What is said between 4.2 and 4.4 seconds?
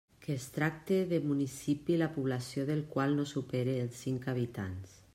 mil